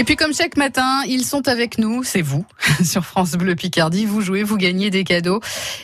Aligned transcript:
Et 0.00 0.04
puis 0.04 0.16
comme 0.16 0.32
chaque 0.32 0.56
matin, 0.56 1.02
ils 1.06 1.26
sont 1.26 1.46
avec 1.46 1.76
nous, 1.76 2.02
c'est 2.04 2.22
vous, 2.22 2.46
sur 2.82 3.04
France 3.04 3.32
Bleu 3.32 3.54
Picardie. 3.54 4.06
Vous 4.06 4.22
jouez, 4.22 4.42
vous 4.42 4.56
gagnez 4.56 4.88
des 4.88 5.04
cadeaux. 5.04 5.40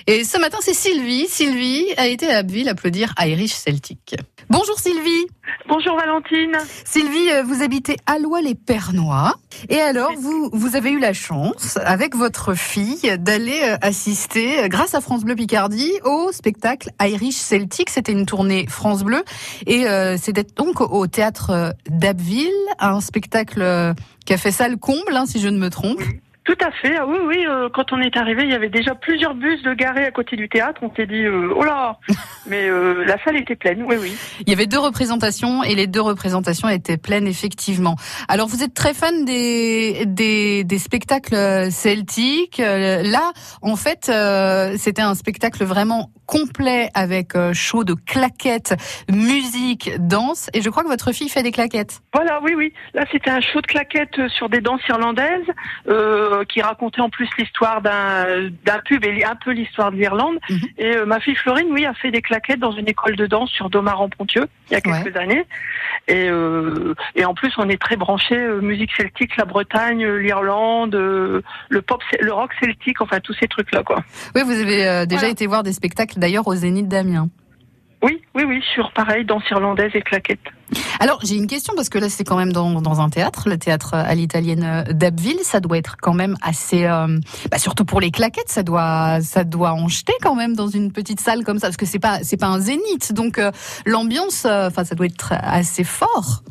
Et 0.07 0.25
ce 0.25 0.39
matin, 0.39 0.57
c'est 0.63 0.73
Sylvie. 0.73 1.27
Sylvie 1.29 1.85
a 1.99 2.07
été 2.07 2.31
à 2.31 2.39
Abbeville 2.39 2.71
applaudir 2.71 3.13
Irish 3.19 3.53
Celtic. 3.53 4.17
Bonjour 4.49 4.79
Sylvie. 4.79 5.27
Bonjour 5.69 5.99
Valentine. 5.99 6.57
Sylvie, 6.87 7.31
euh, 7.31 7.43
vous 7.43 7.63
habitez 7.63 7.97
Allois 8.07 8.41
les 8.41 8.55
Pernois. 8.55 9.35
Et 9.69 9.81
alors, 9.81 10.13
vous, 10.19 10.51
vous 10.53 10.77
avez 10.77 10.91
eu 10.91 10.99
la 10.99 11.13
chance, 11.13 11.79
avec 11.85 12.15
votre 12.15 12.55
fille, 12.55 13.17
d'aller 13.19 13.61
euh, 13.65 13.77
assister, 13.81 14.61
euh, 14.61 14.69
grâce 14.69 14.95
à 14.95 15.01
France 15.01 15.25
Bleu 15.25 15.35
Picardie, 15.35 15.93
au 16.05 16.31
spectacle 16.33 16.91
Irish 17.01 17.37
Celtic. 17.37 17.91
C'était 17.91 18.13
une 18.13 18.27
tournée 18.27 18.67
France 18.69 19.03
Bleu. 19.03 19.25
Et 19.67 19.87
euh, 19.87 20.17
c'était 20.17 20.47
donc 20.57 20.81
au 20.81 21.07
théâtre 21.07 21.75
d'Abbeville, 21.89 22.51
un 22.79 23.01
spectacle 23.01 23.95
qui 24.25 24.33
a 24.33 24.37
fait 24.37 24.51
salle 24.51 24.77
comble, 24.77 25.15
hein, 25.15 25.25
si 25.27 25.41
je 25.41 25.49
ne 25.49 25.59
me 25.59 25.71
trompe. 25.71 26.01
Tout 26.47 26.57
à 26.65 26.71
fait. 26.71 26.97
Ah 26.97 27.05
oui, 27.07 27.19
oui. 27.25 27.45
euh, 27.47 27.69
quand 27.75 27.93
on 27.93 28.01
est 28.01 28.17
arrivé, 28.17 28.45
il 28.45 28.51
y 28.51 28.55
avait 28.55 28.69
déjà 28.69 28.95
plusieurs 28.95 29.35
bus 29.35 29.61
de 29.63 29.75
garés 29.75 30.07
à 30.07 30.13
côté 30.13 30.37
du 30.37 30.49
théâtre. 30.49 30.81
On 30.83 30.95
s'est 30.95 31.07
dit, 31.07 31.25
euh, 31.25 31.53
oh 31.57 31.65
là 31.65 31.99
Mais 32.47 32.69
euh, 32.69 33.05
la 33.05 33.19
salle 33.25 33.37
était 33.37 33.57
pleine. 33.57 33.83
Oui, 33.83 33.97
oui. 34.01 34.15
Il 34.41 34.49
y 34.49 34.53
avait 34.53 34.67
deux 34.69 34.79
représentations 34.79 35.65
et 35.65 35.75
les 35.75 35.89
deux 35.89 36.01
représentations 36.01 36.69
étaient 36.69 36.97
pleines 36.97 37.27
effectivement. 37.27 37.97
Alors 38.29 38.47
vous 38.47 38.63
êtes 38.63 38.75
très 38.75 38.95
fan 38.95 39.25
des 39.25 40.05
des, 40.07 40.63
des 40.63 40.79
spectacles 40.79 41.71
celtiques. 41.73 42.61
Euh, 42.61 43.03
Là, 43.03 43.33
en 43.63 43.75
fait, 43.77 44.09
euh, 44.09 44.75
c'était 44.79 45.03
un 45.03 45.15
spectacle 45.15 45.65
vraiment 45.65 46.11
complet 46.27 46.91
avec 46.95 47.35
euh, 47.37 47.53
show 47.53 47.85
de 47.85 47.95
claquettes, 47.95 48.75
musique, 49.11 49.91
danse. 49.99 50.51
Et 50.55 50.61
je 50.63 50.71
crois 50.71 50.83
que 50.83 50.89
votre 50.89 51.13
fille 51.13 51.29
fait 51.29 51.43
des 51.43 51.53
claquettes. 51.53 52.01
Voilà, 52.13 52.41
oui, 52.43 52.53
oui. 52.57 52.73
Là, 52.95 53.05
c'était 53.13 53.31
un 53.31 53.41
show 53.41 53.61
de 53.61 53.67
claquettes 53.67 54.19
euh, 54.19 54.29
sur 54.29 54.49
des 54.49 54.61
danses 54.61 54.81
irlandaises 54.89 55.47
euh, 55.89 56.36
qui 56.45 56.61
racontait 56.63 57.01
en 57.01 57.09
plus 57.11 57.29
l'histoire 57.39 57.81
d'un 57.83 58.51
d'un 58.65 58.79
pub 58.85 59.05
et 59.05 59.25
un 59.25 59.37
peu 59.37 59.53
l'histoire 59.53 59.91
de 59.93 59.97
l'Irlande. 59.97 60.39
Mhm. 60.51 60.59
Et 60.79 60.97
euh, 60.97 61.07
ma 61.07 61.21
fille 61.21 61.35
Florine, 61.37 61.69
oui, 61.71 61.87
a 61.87 61.95
fait 61.95 62.11
des 62.11 62.23
claquettes 62.23 62.61
dans 62.61 62.73
une 62.73 62.89
école 62.89 63.17
de 63.17 63.27
danse 63.27 63.51
sur 63.51 63.71
Domar 63.71 64.01
en 64.01 64.09
Pontieux 64.09 64.47
il 64.71 64.75
y 64.75 64.77
a 64.77 64.81
quelques 64.81 65.17
années. 65.17 65.45
Et, 66.09 66.29
euh, 66.29 66.95
et 67.15 67.25
en 67.25 67.35
plus, 67.35 67.53
on 67.59 67.69
est 67.69 67.81
très 67.81 67.97
branché 67.97 68.37
musique 68.61 68.93
celtique, 68.97 69.37
la 69.37 69.45
Bretagne, 69.45 70.05
euh, 70.05 70.17
l'Irlande, 70.19 70.95
euh, 70.95 71.43
le 71.69 71.83
pop, 71.83 72.03
le 72.21 72.33
rock 72.33 72.51
celtique, 72.61 73.01
enfin 73.01 73.21
tous 73.21 73.35
ces 73.35 73.49
trucs-là, 73.49 73.83
quoi. 73.83 74.03
Oui, 74.35 74.43
vous 74.45 74.61
avez 74.61 74.87
euh, 74.87 75.07
déjà 75.07 75.21
Voilà. 75.21 75.33
été 75.33 75.47
voir 75.47 75.63
des 75.63 75.73
spectacles 75.73 76.19
d'ailleurs 76.19 76.47
au 76.47 76.55
Zénith 76.55 76.89
d'Amiens. 76.89 77.29
Oui, 78.03 78.21
oui, 78.35 78.45
oui, 78.47 78.63
sur 78.75 78.93
pareil, 78.93 79.25
danse 79.25 79.49
irlandaise 79.51 79.91
et 79.95 80.03
claquettes. 80.03 80.39
Alors 81.01 81.21
j'ai 81.23 81.37
une 81.37 81.47
question 81.47 81.75
parce 81.77 81.89
que 81.89 81.99
là 81.99 82.09
c'est 82.09 82.25
quand 82.25 82.37
même 82.37 82.53
dans, 82.53 82.81
dans 82.81 83.01
un 83.01 83.09
théâtre, 83.09 83.49
le 83.49 83.59
théâtre 83.59 83.95
à 83.95 84.15
l'italienne 84.15 84.65
euh, 84.65 84.93
d'Abbeville, 84.93 85.39
ça 85.43 85.61
doit 85.61 85.79
être 85.79 85.97
quand 86.01 86.15
même 86.15 86.37
assez, 86.43 86.85
euh, 86.85 87.19
bah, 87.51 87.59
surtout 87.59 87.85
pour 87.85 88.01
les 88.01 88.11
claquettes, 88.11 88.49
ça 88.49 88.63
doit, 88.63 89.21
ça 89.21 89.45
doit 89.45 89.73
en 89.73 89.89
jeter 89.89 90.15
quand 90.23 90.35
même 90.35 90.55
dans 90.57 90.69
une 90.69 90.93
petite 90.93 91.21
salle 91.21 91.45
comme 91.45 91.59
ça 91.59 91.69
parce 91.69 91.77
que 91.77 91.87
c'est 91.87 91.99
pas, 91.99 92.19
c'est 92.23 92.37
pas 92.37 92.49
un 92.49 92.59
zénith, 92.59 93.13
donc 93.13 93.39
euh, 93.39 93.53
l'ambiance, 93.85 94.45
euh, 94.45 94.69
enfin 94.69 94.85
ça 94.85 94.95
doit 94.95 95.07
être 95.07 95.33
assez 95.41 95.85
fort. 95.85 96.43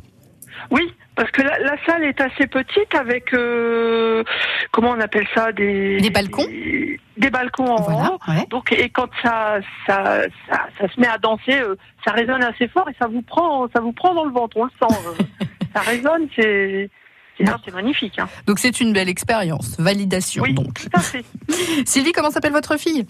Oui, 0.71 0.93
parce 1.15 1.29
que 1.31 1.41
la, 1.41 1.59
la 1.59 1.75
salle 1.85 2.03
est 2.03 2.19
assez 2.21 2.47
petite 2.47 2.95
avec 2.97 3.33
euh, 3.33 4.23
comment 4.71 4.91
on 4.91 4.99
appelle 4.99 5.27
ça 5.33 5.51
des 5.51 5.99
Des 5.99 6.09
balcons. 6.09 6.45
des, 6.45 6.99
des 7.17 7.29
balcons 7.29 7.65
en 7.67 7.81
Voilà, 7.81 8.11
haut. 8.13 8.19
ouais. 8.27 8.45
Donc 8.49 8.71
et 8.71 8.89
quand 8.89 9.09
ça 9.23 9.59
ça, 9.87 10.21
ça 10.49 10.67
ça 10.79 10.87
se 10.93 10.99
met 10.99 11.07
à 11.07 11.17
danser, 11.17 11.59
euh, 11.59 11.75
ça 12.03 12.11
résonne 12.11 12.43
assez 12.43 12.67
fort 12.67 12.87
et 12.89 12.95
ça 12.99 13.07
vous 13.07 13.21
prend 13.21 13.67
ça 13.73 13.79
vous 13.81 13.93
prend 13.93 14.13
dans 14.13 14.25
le 14.25 14.31
ventre, 14.31 14.57
on 14.57 14.65
le 14.65 14.71
sent. 14.71 14.95
euh. 15.07 15.45
ça 15.75 15.81
résonne, 15.81 16.27
c'est 16.35 16.89
c'est 17.37 17.43
non, 17.43 17.53
c'est 17.65 17.73
magnifique. 17.73 18.17
Hein. 18.19 18.29
Donc 18.47 18.59
c'est 18.59 18.79
une 18.79 18.93
belle 18.93 19.09
expérience, 19.09 19.77
validation 19.79 20.43
Oui, 20.43 20.53
donc. 20.53 20.73
tout 20.79 20.89
à 20.93 20.99
fait. 20.99 21.25
Sylvie, 21.85 22.11
comment 22.13 22.31
s'appelle 22.31 22.53
votre 22.53 22.77
fille? 22.77 23.05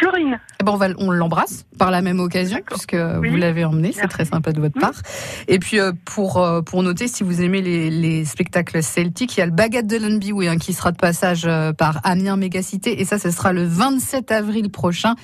Florine, 0.00 0.40
Eh 0.60 0.64
ben, 0.64 0.72
on, 0.72 0.76
va, 0.76 0.88
on 0.98 1.10
l'embrasse 1.10 1.64
par 1.78 1.90
la 1.90 2.00
même 2.02 2.18
occasion, 2.20 2.58
puisque 2.66 2.94
vous 2.94 3.36
l'avez 3.36 3.64
emmenée, 3.64 3.92
c'est 3.92 4.08
très 4.08 4.24
sympa 4.24 4.52
de 4.52 4.60
votre 4.60 4.74
Oui. 4.76 4.80
part. 4.80 4.94
Et 5.46 5.58
puis, 5.58 5.78
euh, 5.78 5.92
pour, 6.06 6.38
euh, 6.38 6.62
pour 6.62 6.82
noter, 6.82 7.06
si 7.06 7.22
vous 7.22 7.42
aimez 7.42 7.60
les, 7.62 7.90
les 7.90 8.24
spectacles 8.24 8.82
celtiques, 8.82 9.36
il 9.36 9.40
y 9.40 9.42
a 9.42 9.46
le 9.46 9.52
Bagat 9.52 9.82
de 9.82 9.96
Lunby, 9.96 10.32
hein, 10.48 10.56
qui 10.58 10.72
sera 10.72 10.90
de 10.90 10.96
passage 10.96 11.42
euh, 11.46 11.72
par 11.72 12.00
Amiens 12.04 12.36
Mégacité, 12.36 13.00
et 13.00 13.04
ça, 13.04 13.18
ce 13.18 13.30
sera 13.30 13.52
le 13.52 13.64
27 13.64 14.32
avril 14.32 14.70
prochain. 14.70 15.14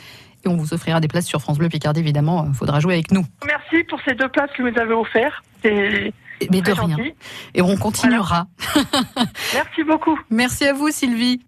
Et 0.44 0.48
on 0.48 0.56
vous 0.56 0.74
offrira 0.74 1.00
des 1.00 1.08
places 1.08 1.26
sur 1.26 1.40
France 1.40 1.58
Bleu 1.58 1.68
Picardie, 1.68 2.00
évidemment, 2.00 2.44
il 2.48 2.54
faudra 2.54 2.78
jouer 2.78 2.94
avec 2.94 3.10
nous. 3.12 3.24
merci 3.46 3.82
pour 3.88 3.98
ces 4.06 4.14
deux 4.14 4.28
places 4.28 4.50
que 4.56 4.62
vous 4.62 4.70
nous 4.70 4.78
avez 4.80 4.94
offertes. 4.94 5.42
C'est 5.62 6.12
Mais 6.50 6.60
de 6.60 6.70
très 6.70 6.72
rien. 6.84 6.96
gentil. 6.98 7.14
Et 7.54 7.62
on 7.62 7.76
continuera. 7.76 8.46
Merci 9.54 9.82
beaucoup. 9.84 10.18
Merci 10.30 10.66
à 10.66 10.74
vous, 10.74 10.90
Sylvie. 10.90 11.40